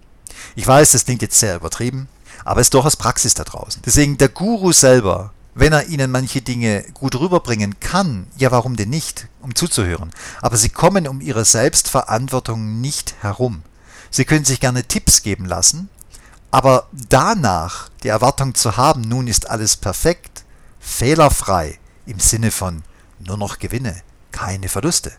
[0.55, 2.07] Ich weiß, das klingt jetzt sehr übertrieben,
[2.45, 3.81] aber es ist durchaus Praxis da draußen.
[3.85, 8.89] Deswegen der Guru selber, wenn er ihnen manche Dinge gut rüberbringen kann, ja, warum denn
[8.89, 10.11] nicht, um zuzuhören.
[10.41, 13.63] Aber sie kommen um ihre Selbstverantwortung nicht herum.
[14.09, 15.89] Sie können sich gerne Tipps geben lassen,
[16.51, 20.42] aber danach die Erwartung zu haben, nun ist alles perfekt,
[20.83, 22.83] fehlerfrei, im Sinne von
[23.19, 25.13] nur noch Gewinne, keine Verluste.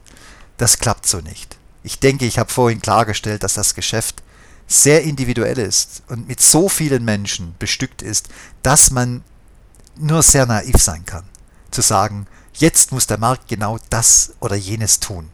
[0.59, 1.57] Das klappt so nicht.
[1.83, 4.23] Ich denke, ich habe vorhin klargestellt, dass das Geschäft
[4.67, 8.29] sehr individuell ist und mit so vielen Menschen bestückt ist,
[8.63, 9.23] dass man
[9.97, 11.25] nur sehr naiv sein kann,
[11.71, 15.31] zu sagen, jetzt muss der Markt genau das oder jenes tun.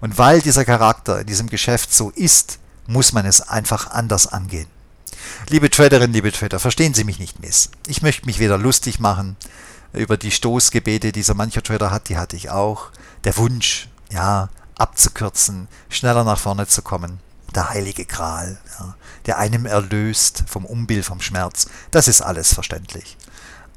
[0.00, 4.68] Und weil dieser Charakter in diesem Geschäft so ist, muss man es einfach anders angehen.
[5.48, 7.70] Liebe Traderinnen, liebe Trader, verstehen Sie mich nicht miss.
[7.86, 9.36] Ich möchte mich weder lustig machen
[9.92, 12.90] über die Stoßgebete, die so mancher Trader hat, die hatte ich auch.
[13.24, 17.20] Der Wunsch, ja, abzukürzen, schneller nach vorne zu kommen.
[17.54, 18.94] Der heilige Gral, ja,
[19.26, 21.66] der einem erlöst vom Unbill, vom Schmerz.
[21.90, 23.18] Das ist alles verständlich.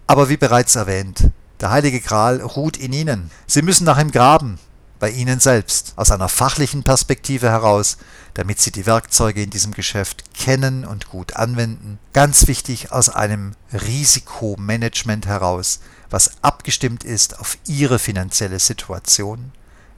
[0.08, 3.32] Aber wie bereits erwähnt, der heilige Gral ruht in Ihnen.
[3.48, 4.60] Sie müssen nach ihm graben,
[5.00, 7.98] bei Ihnen selbst, aus einer fachlichen Perspektive heraus,
[8.36, 11.98] damit Sie die Werkzeuge in diesem Geschäft kennen und gut anwenden.
[12.13, 19.52] Ganz wichtig aus einem Risikomanagement heraus, was abgestimmt ist auf Ihre finanzielle Situation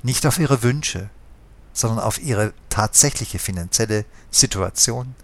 [0.04, 1.10] nicht auf ihre Wünsche,
[1.74, 5.16] sondern auf ihre tatsächliche finanzielle Situation.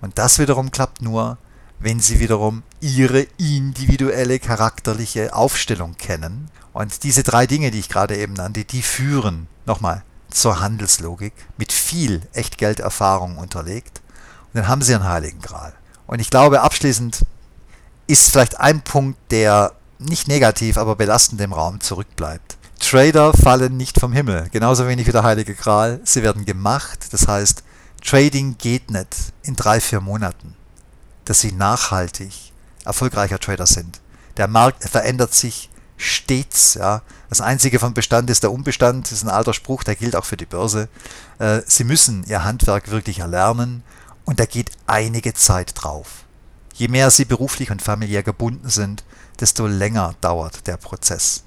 [0.00, 1.38] Und das wiederum klappt nur,
[1.78, 6.50] wenn sie wiederum ihre individuelle charakterliche Aufstellung kennen.
[6.72, 11.72] Und diese drei Dinge, die ich gerade eben nannte, die führen nochmal zur Handelslogik mit
[11.72, 14.00] viel Echtgelderfahrung unterlegt.
[14.52, 15.72] Und dann haben sie einen heiligen Gral.
[16.06, 17.24] Und ich glaube, abschließend
[18.06, 22.58] ist vielleicht ein Punkt, der nicht negativ, aber belastend im Raum zurückbleibt.
[22.80, 26.00] Trader fallen nicht vom Himmel, genauso wenig wie der Heilige Gral.
[26.04, 27.12] Sie werden gemacht.
[27.12, 27.62] Das heißt,
[28.04, 30.56] Trading geht nicht in drei, vier Monaten,
[31.26, 32.32] dass sie nachhaltig
[32.84, 34.00] erfolgreicher Trader sind.
[34.36, 35.68] Der Markt verändert sich
[36.00, 36.74] stets.
[36.74, 37.02] Ja.
[37.28, 39.06] Das einzige von Bestand ist der Unbestand.
[39.06, 40.88] Das ist ein alter Spruch, der gilt auch für die Börse.
[41.38, 43.82] Äh, sie müssen ihr Handwerk wirklich erlernen
[44.24, 46.24] und da geht einige Zeit drauf.
[46.74, 49.04] Je mehr Sie beruflich und familiär gebunden sind,
[49.38, 51.44] desto länger dauert der Prozess.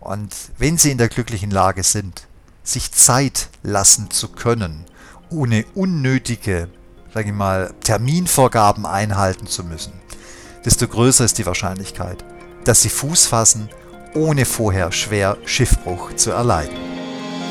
[0.00, 2.26] Und wenn sie in der glücklichen Lage sind,
[2.62, 4.84] sich Zeit lassen zu können,
[5.30, 6.68] ohne unnötige,
[7.14, 9.92] sage ich mal, Terminvorgaben einhalten zu müssen,
[10.64, 12.22] desto größer ist die Wahrscheinlichkeit,
[12.64, 13.70] dass sie Fuß fassen
[14.14, 16.76] ohne vorher schwer Schiffbruch zu erleiden.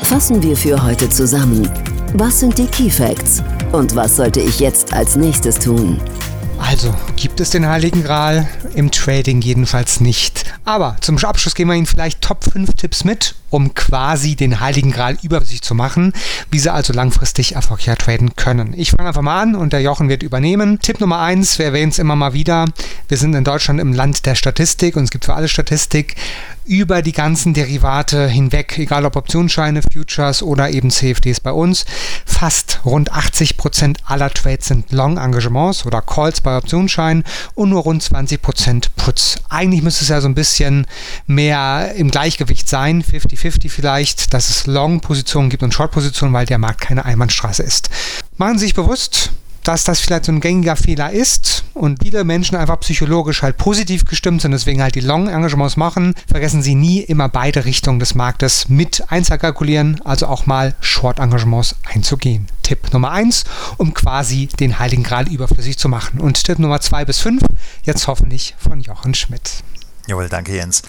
[0.02, 1.70] Fassen wir für heute zusammen.
[2.14, 6.00] Was sind die Key Facts und was sollte ich jetzt als nächstes tun?
[6.58, 8.48] Also, gibt es den Heiligen Gral?
[8.74, 10.44] Im Trading jedenfalls nicht.
[10.64, 14.90] Aber zum Abschluss geben wir Ihnen vielleicht Top 5 Tipps mit, um quasi den Heiligen
[14.90, 16.12] Gral über sich zu machen,
[16.50, 18.72] wie Sie also langfristig erfolgreich traden können.
[18.76, 20.78] Ich fange einfach mal an und der Jochen wird übernehmen.
[20.80, 22.66] Tipp Nummer 1, wir erwähnen es immer mal wieder,
[23.08, 26.16] wir sind in Deutschland im Land der Statistik und es gibt für alle Statistik
[26.64, 31.84] über die ganzen Derivate hinweg, egal ob Optionsscheine, Futures oder eben CFDs bei uns.
[32.24, 37.24] Fast rund 80 Prozent aller Trades sind Long-Engagements oder Calls bei Optionsscheinen
[37.54, 39.36] und nur rund 20% Puts.
[39.48, 40.86] Eigentlich müsste es ja so ein bisschen
[41.26, 46.80] mehr im Gleichgewicht sein, 50-50 vielleicht, dass es Long-Positionen gibt und Short-Positionen, weil der Markt
[46.80, 47.90] keine Einbahnstraße ist.
[48.36, 49.30] Machen Sie sich bewusst,
[49.64, 54.04] dass das vielleicht so ein gängiger Fehler ist und viele Menschen einfach psychologisch halt positiv
[54.04, 58.68] gestimmt sind, deswegen halt die Long-Engagements machen, vergessen Sie nie immer beide Richtungen des Marktes
[58.68, 62.46] mit einzukalkulieren, also auch mal Short-Engagements einzugehen.
[62.62, 63.44] Tipp Nummer 1,
[63.78, 66.20] um quasi den Heiligen Gral überflüssig zu machen.
[66.20, 67.42] Und Tipp Nummer 2 bis 5,
[67.82, 69.62] jetzt hoffentlich von Jochen Schmidt.
[70.06, 70.82] Jawohl, danke Jens.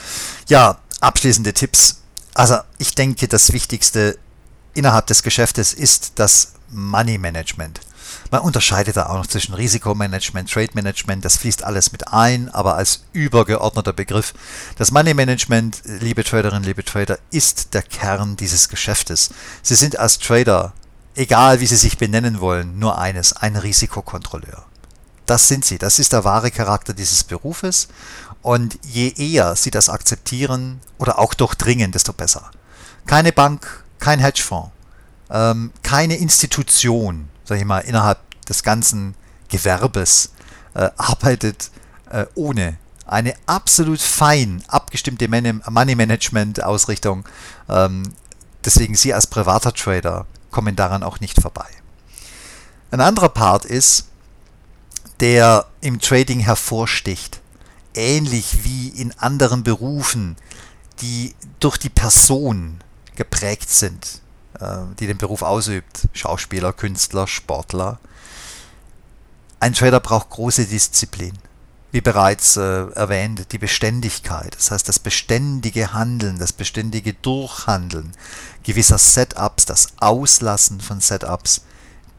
[0.50, 2.02] Ja, abschließende Tipps.
[2.34, 4.18] Also ich denke, das Wichtigste
[4.74, 7.80] innerhalb des Geschäftes ist das Money Management.
[8.32, 12.76] Man unterscheidet da auch noch zwischen Risikomanagement, Trade Management, das fließt alles mit ein, aber
[12.76, 14.34] als übergeordneter Begriff.
[14.78, 19.30] Das Money Management, liebe Traderinnen, liebe Trader, ist der Kern dieses Geschäftes.
[19.62, 20.74] Sie sind als Trader,
[21.16, 24.66] egal wie Sie sich benennen wollen, nur eines, ein Risikokontrolleur.
[25.26, 27.88] Das sind Sie, das ist der wahre Charakter dieses Berufes
[28.42, 32.52] und je eher Sie das akzeptieren oder auch durchdringen, desto besser.
[33.08, 34.72] Keine Bank, kein Hedgefonds,
[35.32, 39.16] ähm, keine Institution, sag ich mal, innerhalb des ganzen
[39.48, 40.34] Gewerbes
[40.74, 41.72] äh, arbeitet
[42.10, 47.24] äh, ohne eine absolut fein abgestimmte Money Management Ausrichtung.
[47.70, 48.04] Ähm,
[48.64, 51.68] deswegen Sie als privater Trader kommen daran auch nicht vorbei.
[52.92, 54.08] Ein anderer Part ist,
[55.20, 57.42] der im Trading hervorsticht,
[57.94, 60.36] ähnlich wie in anderen Berufen,
[61.02, 62.80] die durch die Person
[63.16, 64.22] geprägt sind.
[64.60, 68.00] Äh, die den Beruf ausübt, Schauspieler, Künstler, Sportler.
[69.60, 71.34] Ein Trader braucht große Disziplin.
[71.92, 78.12] Wie bereits äh, erwähnt, die Beständigkeit, das heißt das beständige Handeln, das beständige Durchhandeln
[78.64, 81.62] gewisser Setups, das Auslassen von Setups,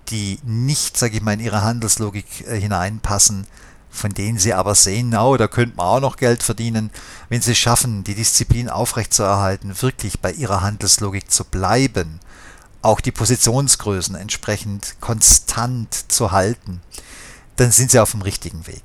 [0.08, 3.46] die nicht, sage ich mal, in ihre Handelslogik äh, hineinpassen,
[3.90, 6.90] von denen sie aber sehen, oh, da könnte man auch noch Geld verdienen,
[7.28, 12.20] wenn sie schaffen, die Disziplin aufrechtzuerhalten, wirklich bei ihrer Handelslogik zu bleiben,
[12.86, 16.80] auch die Positionsgrößen entsprechend konstant zu halten,
[17.56, 18.82] dann sind sie auf dem richtigen Weg.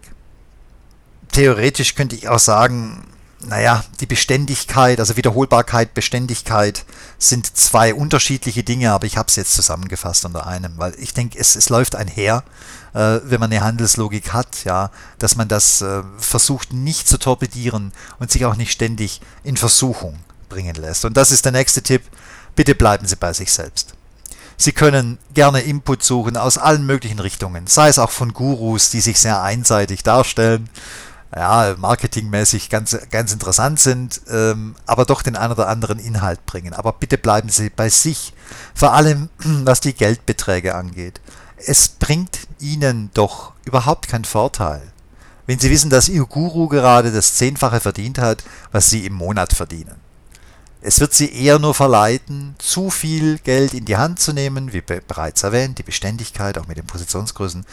[1.31, 3.05] Theoretisch könnte ich auch sagen,
[3.43, 6.85] naja, die Beständigkeit, also Wiederholbarkeit, Beständigkeit
[7.17, 11.39] sind zwei unterschiedliche Dinge, aber ich habe es jetzt zusammengefasst unter einem, weil ich denke,
[11.39, 12.43] es, es läuft einher,
[12.93, 17.93] äh, wenn man eine Handelslogik hat, ja, dass man das äh, versucht nicht zu torpedieren
[18.19, 21.05] und sich auch nicht ständig in Versuchung bringen lässt.
[21.05, 22.03] Und das ist der nächste Tipp,
[22.55, 23.93] bitte bleiben Sie bei sich selbst.
[24.57, 29.01] Sie können gerne Input suchen aus allen möglichen Richtungen, sei es auch von Gurus, die
[29.01, 30.69] sich sehr einseitig darstellen
[31.35, 36.73] ja, marketingmäßig ganz, ganz interessant sind, ähm, aber doch den einen oder anderen Inhalt bringen.
[36.73, 38.33] Aber bitte bleiben Sie bei sich,
[38.75, 41.21] vor allem was die Geldbeträge angeht.
[41.57, 44.81] Es bringt Ihnen doch überhaupt keinen Vorteil,
[45.45, 49.53] wenn Sie wissen, dass Ihr Guru gerade das Zehnfache verdient hat, was Sie im Monat
[49.53, 49.95] verdienen.
[50.83, 54.81] Es wird Sie eher nur verleiten, zu viel Geld in die Hand zu nehmen, wie
[54.81, 57.65] bereits erwähnt, die Beständigkeit auch mit den Positionsgrößen,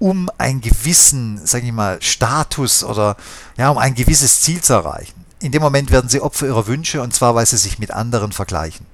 [0.00, 3.16] um einen gewissen, sage ich mal, Status oder
[3.56, 5.24] ja, um ein gewisses Ziel zu erreichen.
[5.40, 8.32] In dem Moment werden sie Opfer ihrer Wünsche und zwar, weil sie sich mit anderen
[8.32, 8.86] vergleichen.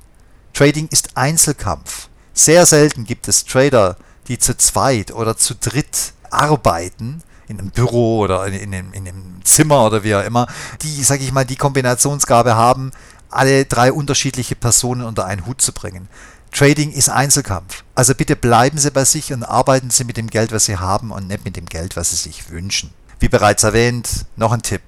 [0.53, 2.09] Trading ist Einzelkampf.
[2.35, 3.96] Sehr selten gibt es Trader,
[4.29, 9.40] die zu zweit oder zu dritt arbeiten, in einem Büro oder in, in, in einem
[9.44, 10.46] Zimmer oder wie auch immer,
[10.83, 12.90] die, sage ich mal, die Kombinationsgabe haben,
[13.35, 16.09] alle drei unterschiedliche Personen unter einen Hut zu bringen.
[16.53, 17.83] Trading ist Einzelkampf.
[17.97, 21.11] Also bitte bleiben Sie bei sich und arbeiten Sie mit dem Geld, was Sie haben
[21.11, 22.90] und nicht mit dem Geld, was Sie sich wünschen.
[23.18, 24.83] Wie bereits erwähnt, noch ein Tipp.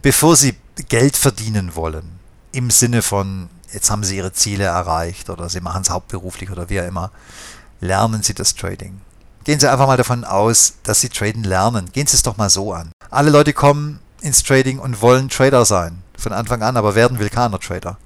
[0.00, 0.54] Bevor Sie
[0.88, 2.20] Geld verdienen wollen,
[2.52, 6.68] im Sinne von, jetzt haben Sie Ihre Ziele erreicht oder Sie machen es hauptberuflich oder
[6.68, 7.10] wie auch immer,
[7.80, 9.00] lernen Sie das Trading.
[9.42, 11.90] Gehen Sie einfach mal davon aus, dass Sie traden lernen.
[11.92, 12.92] Gehen Sie es doch mal so an.
[13.10, 17.28] Alle Leute kommen ins Trading und wollen Trader sein von Anfang an, aber werden will
[17.28, 17.98] keiner Trader.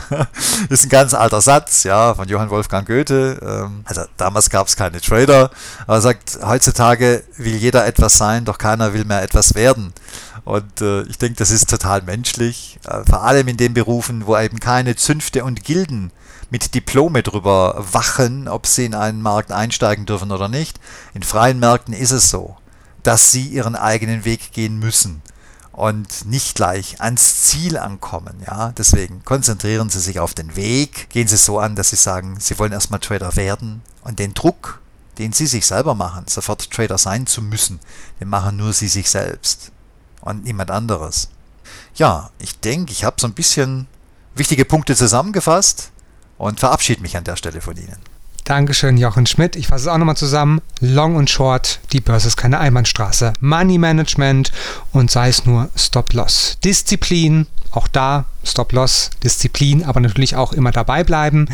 [0.68, 3.38] ist ein ganz alter Satz, ja, von Johann Wolfgang Goethe.
[3.40, 5.50] Ähm, also damals gab es keine Trader,
[5.86, 9.92] aber er sagt, heutzutage will jeder etwas sein, doch keiner will mehr etwas werden.
[10.44, 14.36] Und äh, ich denke, das ist total menschlich, äh, vor allem in den Berufen, wo
[14.36, 16.10] eben keine Zünfte und Gilden
[16.50, 20.80] mit Diplome drüber wachen, ob sie in einen Markt einsteigen dürfen oder nicht.
[21.14, 22.56] In freien Märkten ist es so,
[23.02, 25.22] dass sie ihren eigenen Weg gehen müssen
[25.72, 28.42] und nicht gleich ans Ziel ankommen.
[28.46, 32.38] Ja, deswegen konzentrieren Sie sich auf den Weg, gehen Sie so an, dass Sie sagen,
[32.38, 34.80] Sie wollen erstmal Trader werden und den Druck,
[35.18, 37.80] den Sie sich selber machen, sofort Trader sein zu müssen,
[38.20, 39.72] den machen nur Sie sich selbst
[40.20, 41.28] und niemand anderes.
[41.94, 43.86] Ja, ich denke, ich habe so ein bisschen
[44.34, 45.90] wichtige Punkte zusammengefasst
[46.38, 48.11] und verabschiede mich an der Stelle von Ihnen.
[48.44, 49.54] Dankeschön, Jochen Schmidt.
[49.54, 50.60] Ich fasse es auch nochmal zusammen.
[50.80, 53.34] Long und Short, die Börse ist keine Einbahnstraße.
[53.40, 54.50] Money Management
[54.92, 56.58] und sei es nur Stop-Loss.
[56.64, 61.46] Disziplin, auch da Stop-Loss, Disziplin, aber natürlich auch immer dabei bleiben.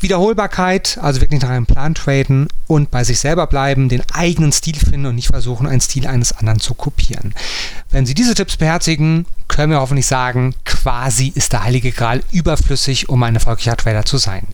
[0.00, 4.74] Wiederholbarkeit, also wirklich nach einem Plan traden und bei sich selber bleiben, den eigenen Stil
[4.74, 7.34] finden und nicht versuchen, einen Stil eines anderen zu kopieren.
[7.90, 13.10] Wenn Sie diese Tipps beherzigen, können wir hoffentlich sagen, quasi ist der Heilige Gral überflüssig,
[13.10, 14.48] um ein erfolgreicher Trader zu sein.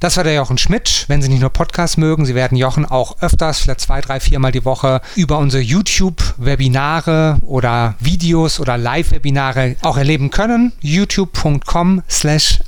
[0.00, 1.06] Das war der Jochen Schmidt.
[1.08, 4.52] Wenn Sie nicht nur Podcasts mögen, Sie werden Jochen auch öfters, vielleicht zwei, drei, viermal
[4.52, 10.72] die Woche über unsere YouTube-Webinare oder Videos oder Live-Webinare auch erleben können.
[10.82, 12.60] youtube.com slash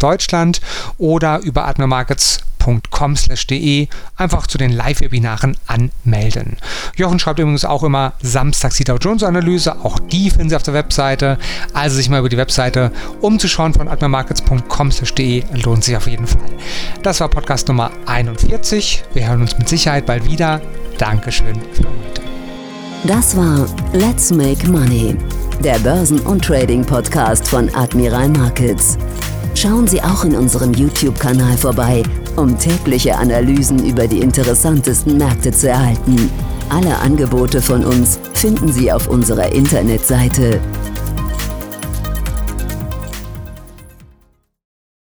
[0.00, 0.60] Deutschland
[0.98, 6.56] oder über admirmarkets.com www.com/de einfach zu den Live-Webinaren anmelden.
[6.96, 10.62] Jochen schreibt übrigens auch immer samstags die Dow Jones Analyse, auch die finden Sie auf
[10.62, 11.38] der Webseite.
[11.72, 16.40] Also sich mal über die Webseite umzuschauen von admirmarkets.com/de lohnt sich auf jeden Fall.
[17.02, 19.04] Das war Podcast Nummer 41.
[19.14, 20.60] Wir hören uns mit Sicherheit bald wieder.
[20.98, 22.22] Dankeschön für heute.
[23.04, 25.16] Das war Let's Make Money,
[25.62, 28.98] der Börsen- und Trading-Podcast von Admiral Markets.
[29.56, 32.02] Schauen Sie auch in unserem YouTube-Kanal vorbei
[32.36, 36.30] um tägliche Analysen über die interessantesten Märkte zu erhalten.
[36.68, 40.60] Alle Angebote von uns finden Sie auf unserer Internetseite